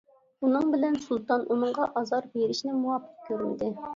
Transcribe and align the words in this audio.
بۇنىڭ 0.43 0.63
بىلەن 0.75 0.95
سۇلتان 1.03 1.43
ئۇنىڭغا 1.55 1.87
ئازار 2.01 2.31
بېرىشنى 2.37 2.75
مۇۋاپىق 2.81 3.31
كۆرمىدى. 3.31 3.71